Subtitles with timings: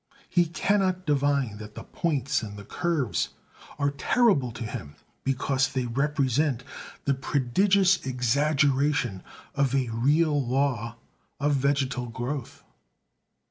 [0.31, 3.35] He cannot divine that the points and the curves
[3.77, 6.63] are terrible to him because they represent
[7.05, 9.21] the prodigious exaggeration
[9.53, 10.95] of a real law
[11.39, 12.63] of vegetal growth.